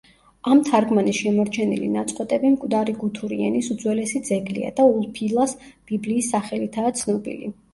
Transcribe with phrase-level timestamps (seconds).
[0.53, 7.55] ამ თარგმანის შემორჩენილი ნაწყვეტები მკვდარი გუთური ენის უძველესი ძეგლია და ულფილას ბიბლიის სახელითაა ცნობილი.